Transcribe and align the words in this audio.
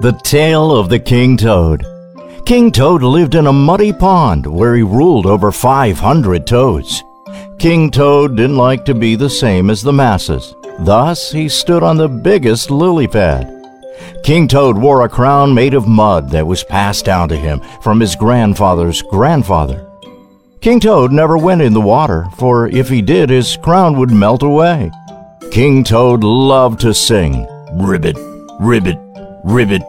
The 0.00 0.12
Tale 0.12 0.70
of 0.70 0.88
the 0.88 1.00
King 1.00 1.36
Toad. 1.36 1.84
King 2.46 2.70
Toad 2.70 3.02
lived 3.02 3.34
in 3.34 3.48
a 3.48 3.52
muddy 3.52 3.92
pond 3.92 4.46
where 4.46 4.76
he 4.76 4.82
ruled 4.82 5.26
over 5.26 5.50
500 5.50 6.46
toads. 6.46 7.02
King 7.58 7.90
Toad 7.90 8.36
didn't 8.36 8.56
like 8.56 8.84
to 8.84 8.94
be 8.94 9.16
the 9.16 9.28
same 9.28 9.70
as 9.70 9.82
the 9.82 9.92
masses. 9.92 10.54
Thus, 10.78 11.32
he 11.32 11.48
stood 11.48 11.82
on 11.82 11.96
the 11.96 12.06
biggest 12.06 12.70
lily 12.70 13.08
pad. 13.08 13.52
King 14.22 14.46
Toad 14.46 14.78
wore 14.78 15.02
a 15.02 15.08
crown 15.08 15.52
made 15.52 15.74
of 15.74 15.88
mud 15.88 16.30
that 16.30 16.46
was 16.46 16.62
passed 16.62 17.04
down 17.04 17.28
to 17.30 17.36
him 17.36 17.60
from 17.82 17.98
his 17.98 18.14
grandfather's 18.14 19.02
grandfather. 19.02 19.84
King 20.60 20.78
Toad 20.78 21.10
never 21.10 21.36
went 21.36 21.60
in 21.60 21.72
the 21.72 21.80
water, 21.80 22.28
for 22.38 22.68
if 22.68 22.88
he 22.88 23.02
did, 23.02 23.30
his 23.30 23.56
crown 23.56 23.98
would 23.98 24.12
melt 24.12 24.44
away. 24.44 24.92
King 25.50 25.82
Toad 25.82 26.22
loved 26.22 26.78
to 26.82 26.94
sing, 26.94 27.48
Ribbit, 27.72 28.16
ribbit, 28.60 28.96
ribbit. 29.48 29.82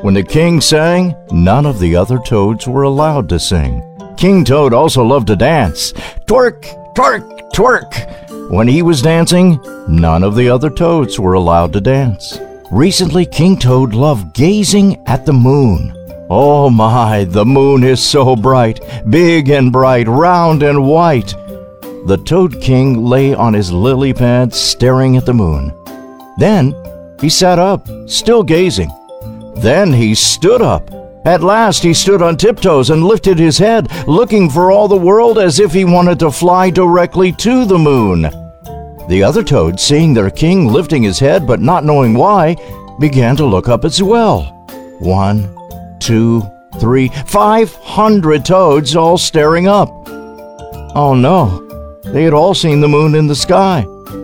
When 0.00 0.14
the 0.14 0.22
king 0.22 0.60
sang, 0.60 1.14
none 1.30 1.66
of 1.66 1.78
the 1.78 1.94
other 1.94 2.18
toads 2.18 2.66
were 2.66 2.82
allowed 2.82 3.28
to 3.28 3.38
sing. 3.38 3.82
King 4.16 4.44
Toad 4.44 4.72
also 4.72 5.02
loved 5.02 5.26
to 5.26 5.36
dance. 5.36 5.92
Twerk, 6.26 6.64
twerk, 6.94 7.52
twerk. 7.52 8.50
When 8.50 8.66
he 8.66 8.80
was 8.80 9.02
dancing, 9.02 9.60
none 9.86 10.22
of 10.22 10.34
the 10.34 10.48
other 10.48 10.70
toads 10.70 11.20
were 11.20 11.34
allowed 11.34 11.74
to 11.74 11.80
dance. 11.80 12.38
Recently, 12.70 13.26
King 13.26 13.58
Toad 13.58 13.92
loved 13.92 14.34
gazing 14.34 15.06
at 15.06 15.26
the 15.26 15.32
moon. 15.32 15.92
Oh 16.30 16.70
my, 16.70 17.24
the 17.24 17.44
moon 17.44 17.84
is 17.84 18.02
so 18.02 18.34
bright, 18.34 18.80
big 19.10 19.50
and 19.50 19.70
bright, 19.70 20.08
round 20.08 20.62
and 20.62 20.84
white. 20.86 21.34
The 22.06 22.20
Toad 22.24 22.60
King 22.62 23.04
lay 23.04 23.34
on 23.34 23.52
his 23.52 23.70
lily 23.70 24.14
pad 24.14 24.54
staring 24.54 25.16
at 25.16 25.26
the 25.26 25.34
moon. 25.34 25.72
Then 26.38 26.74
he 27.20 27.28
sat 27.28 27.58
up, 27.58 27.88
still 28.06 28.42
gazing. 28.42 28.90
Then 29.56 29.92
he 29.92 30.14
stood 30.14 30.62
up. 30.62 30.90
At 31.24 31.42
last 31.42 31.82
he 31.82 31.92
stood 31.92 32.22
on 32.22 32.36
tiptoes 32.36 32.90
and 32.90 33.02
lifted 33.02 33.38
his 33.38 33.58
head, 33.58 33.90
looking 34.06 34.48
for 34.48 34.70
all 34.70 34.86
the 34.86 34.96
world 34.96 35.38
as 35.38 35.58
if 35.58 35.72
he 35.72 35.84
wanted 35.84 36.20
to 36.20 36.30
fly 36.30 36.70
directly 36.70 37.32
to 37.32 37.64
the 37.64 37.78
moon. 37.78 38.22
The 39.08 39.22
other 39.24 39.42
toads, 39.42 39.82
seeing 39.82 40.14
their 40.14 40.30
king 40.30 40.66
lifting 40.66 41.02
his 41.02 41.18
head 41.18 41.46
but 41.46 41.60
not 41.60 41.84
knowing 41.84 42.14
why, 42.14 42.56
began 43.00 43.36
to 43.36 43.44
look 43.46 43.68
up 43.68 43.84
as 43.84 44.02
well. 44.02 44.44
One, 45.00 45.48
two, 45.98 46.42
three, 46.78 47.08
five 47.26 47.74
hundred 47.74 48.44
toads 48.44 48.94
all 48.94 49.18
staring 49.18 49.68
up. 49.68 49.88
Oh 50.94 51.14
no, 51.14 52.00
they 52.04 52.22
had 52.22 52.34
all 52.34 52.54
seen 52.54 52.80
the 52.80 52.88
moon 52.88 53.14
in 53.14 53.26
the 53.26 53.34
sky. 53.34 53.82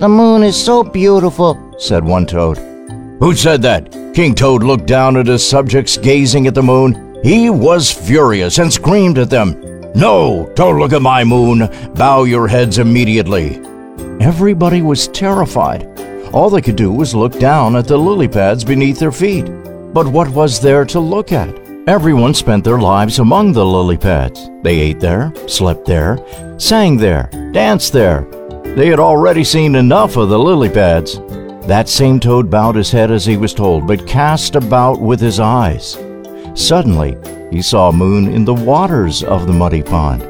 The 0.00 0.08
moon 0.08 0.42
is 0.42 0.62
so 0.62 0.84
beautiful, 0.84 1.58
said 1.78 2.04
one 2.04 2.26
toad. 2.26 2.73
Who 3.20 3.34
said 3.34 3.62
that? 3.62 3.92
King 4.14 4.34
Toad 4.34 4.62
looked 4.62 4.86
down 4.86 5.16
at 5.16 5.26
his 5.26 5.46
subjects 5.46 5.96
gazing 5.96 6.46
at 6.46 6.54
the 6.54 6.62
moon. 6.62 7.20
He 7.22 7.48
was 7.50 7.90
furious 7.90 8.58
and 8.58 8.72
screamed 8.72 9.18
at 9.18 9.30
them, 9.30 9.60
No, 9.94 10.52
don't 10.54 10.78
look 10.78 10.92
at 10.92 11.02
my 11.02 11.24
moon. 11.24 11.68
Bow 11.94 12.24
your 12.24 12.48
heads 12.48 12.78
immediately. 12.78 13.60
Everybody 14.20 14.82
was 14.82 15.08
terrified. 15.08 15.86
All 16.32 16.50
they 16.50 16.60
could 16.60 16.76
do 16.76 16.92
was 16.92 17.14
look 17.14 17.38
down 17.38 17.76
at 17.76 17.86
the 17.86 17.96
lily 17.96 18.28
pads 18.28 18.64
beneath 18.64 18.98
their 18.98 19.12
feet. 19.12 19.46
But 19.94 20.08
what 20.08 20.28
was 20.30 20.60
there 20.60 20.84
to 20.86 20.98
look 20.98 21.32
at? 21.32 21.48
Everyone 21.86 22.34
spent 22.34 22.64
their 22.64 22.78
lives 22.78 23.18
among 23.18 23.52
the 23.52 23.64
lily 23.64 23.96
pads. 23.96 24.50
They 24.62 24.80
ate 24.80 25.00
there, 25.00 25.32
slept 25.46 25.84
there, 25.84 26.18
sang 26.58 26.96
there, 26.96 27.30
danced 27.52 27.92
there. 27.92 28.22
They 28.74 28.88
had 28.88 28.98
already 28.98 29.44
seen 29.44 29.76
enough 29.76 30.16
of 30.16 30.30
the 30.30 30.38
lily 30.38 30.68
pads. 30.68 31.20
That 31.66 31.88
same 31.88 32.20
toad 32.20 32.50
bowed 32.50 32.76
his 32.76 32.90
head 32.90 33.10
as 33.10 33.24
he 33.24 33.38
was 33.38 33.54
told, 33.54 33.86
but 33.86 34.06
cast 34.06 34.54
about 34.54 35.00
with 35.00 35.18
his 35.18 35.40
eyes. 35.40 35.98
Suddenly, 36.54 37.16
he 37.50 37.62
saw 37.62 37.88
a 37.88 37.92
moon 37.92 38.28
in 38.28 38.44
the 38.44 38.52
waters 38.52 39.24
of 39.24 39.46
the 39.46 39.52
muddy 39.52 39.82
pond. 39.82 40.22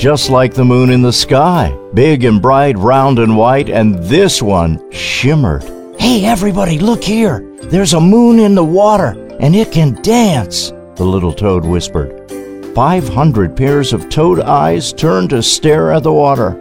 Just 0.00 0.28
like 0.28 0.54
the 0.54 0.64
moon 0.64 0.90
in 0.90 1.02
the 1.02 1.12
sky, 1.12 1.72
big 1.94 2.24
and 2.24 2.42
bright, 2.42 2.76
round 2.76 3.20
and 3.20 3.36
white, 3.36 3.70
and 3.70 3.94
this 4.04 4.42
one 4.42 4.90
shimmered. 4.90 5.62
Hey, 6.00 6.24
everybody, 6.24 6.80
look 6.80 7.02
here! 7.02 7.48
There's 7.62 7.94
a 7.94 8.00
moon 8.00 8.40
in 8.40 8.54
the 8.56 8.64
water, 8.64 9.16
and 9.38 9.54
it 9.54 9.70
can 9.70 10.02
dance, 10.02 10.72
the 10.96 11.04
little 11.04 11.32
toad 11.32 11.64
whispered. 11.64 12.30
Five 12.74 13.08
hundred 13.08 13.56
pairs 13.56 13.92
of 13.92 14.08
toad 14.10 14.40
eyes 14.40 14.92
turned 14.92 15.30
to 15.30 15.42
stare 15.42 15.92
at 15.92 16.02
the 16.02 16.12
water. 16.12 16.60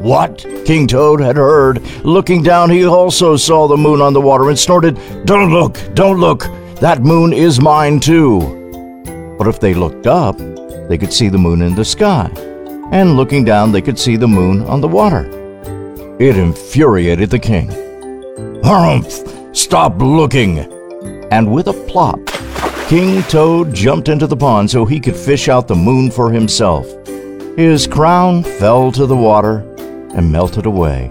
What? 0.00 0.38
King 0.64 0.86
Toad 0.86 1.20
had 1.20 1.36
heard. 1.36 1.82
Looking 2.04 2.42
down, 2.42 2.70
he 2.70 2.86
also 2.86 3.36
saw 3.36 3.66
the 3.66 3.76
moon 3.76 4.00
on 4.00 4.12
the 4.12 4.20
water 4.20 4.48
and 4.48 4.58
snorted, 4.58 4.98
Don't 5.24 5.50
look! 5.52 5.78
Don't 5.94 6.20
look! 6.20 6.46
That 6.80 7.02
moon 7.02 7.32
is 7.32 7.60
mine 7.60 7.98
too! 7.98 9.34
But 9.38 9.48
if 9.48 9.58
they 9.58 9.74
looked 9.74 10.06
up, 10.06 10.38
they 10.88 10.98
could 10.98 11.12
see 11.12 11.28
the 11.28 11.38
moon 11.38 11.62
in 11.62 11.74
the 11.74 11.84
sky. 11.84 12.30
And 12.92 13.16
looking 13.16 13.44
down, 13.44 13.72
they 13.72 13.82
could 13.82 13.98
see 13.98 14.16
the 14.16 14.28
moon 14.28 14.62
on 14.62 14.80
the 14.80 14.88
water. 14.88 15.26
It 16.18 16.36
infuriated 16.36 17.30
the 17.30 17.38
king. 17.38 17.68
Harumph! 18.62 19.56
Stop 19.56 20.00
looking! 20.00 20.60
And 21.30 21.52
with 21.52 21.66
a 21.66 21.72
plop, 21.88 22.20
King 22.88 23.22
Toad 23.24 23.74
jumped 23.74 24.08
into 24.08 24.26
the 24.26 24.36
pond 24.36 24.70
so 24.70 24.84
he 24.84 24.98
could 24.98 25.16
fish 25.16 25.48
out 25.48 25.68
the 25.68 25.74
moon 25.74 26.10
for 26.10 26.30
himself. 26.30 26.86
His 27.56 27.86
crown 27.86 28.44
fell 28.44 28.90
to 28.92 29.04
the 29.04 29.16
water, 29.16 29.64
and 30.14 30.32
melted 30.32 30.66
away. 30.66 31.10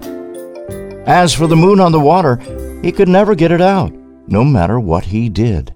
As 1.06 1.32
for 1.32 1.46
the 1.46 1.56
moon 1.56 1.80
on 1.80 1.92
the 1.92 2.00
water, 2.00 2.36
he 2.82 2.92
could 2.92 3.08
never 3.08 3.34
get 3.34 3.52
it 3.52 3.60
out, 3.60 3.92
no 4.26 4.44
matter 4.44 4.80
what 4.80 5.04
he 5.04 5.28
did. 5.28 5.74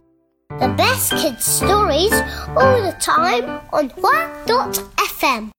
The 0.60 0.74
best 0.76 1.12
kids' 1.12 1.44
stories 1.44 2.12
all 2.56 2.82
the 2.82 2.96
time 3.00 3.60
on 3.72 3.88
Quack.fm. 3.90 5.52